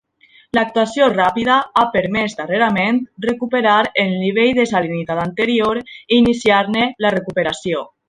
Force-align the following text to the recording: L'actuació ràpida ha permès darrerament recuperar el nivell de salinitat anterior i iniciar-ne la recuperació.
L'actuació 0.57 1.09
ràpida 1.11 1.57
ha 1.81 1.83
permès 1.97 2.33
darrerament 2.39 2.99
recuperar 3.27 3.77
el 4.07 4.19
nivell 4.25 4.57
de 4.63 4.69
salinitat 4.75 5.25
anterior 5.29 5.85
i 5.89 5.95
iniciar-ne 6.25 6.93
la 7.07 7.17
recuperació. 7.21 7.91